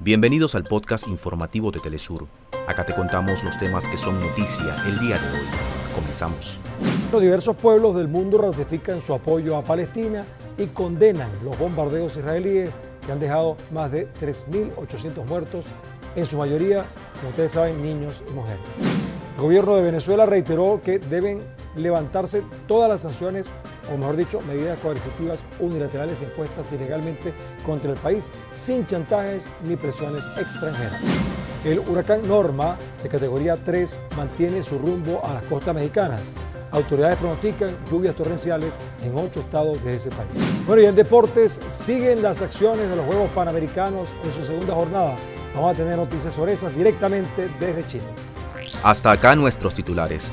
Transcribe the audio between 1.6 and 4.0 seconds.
de Telesur. Acá te contamos los temas que